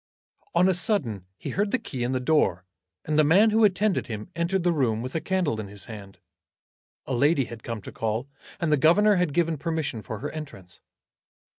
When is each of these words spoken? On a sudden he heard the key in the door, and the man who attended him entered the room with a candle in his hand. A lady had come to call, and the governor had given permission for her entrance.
On 0.55 0.67
a 0.67 0.73
sudden 0.73 1.27
he 1.37 1.51
heard 1.51 1.69
the 1.69 1.77
key 1.77 2.03
in 2.03 2.11
the 2.11 2.19
door, 2.19 2.65
and 3.05 3.19
the 3.19 3.23
man 3.23 3.51
who 3.51 3.63
attended 3.63 4.07
him 4.07 4.31
entered 4.33 4.63
the 4.63 4.71
room 4.71 5.03
with 5.03 5.13
a 5.13 5.21
candle 5.21 5.59
in 5.59 5.67
his 5.67 5.85
hand. 5.85 6.17
A 7.05 7.13
lady 7.13 7.45
had 7.45 7.61
come 7.61 7.83
to 7.83 7.91
call, 7.91 8.27
and 8.59 8.71
the 8.71 8.77
governor 8.77 9.17
had 9.17 9.31
given 9.31 9.59
permission 9.59 10.01
for 10.01 10.17
her 10.17 10.31
entrance. 10.31 10.79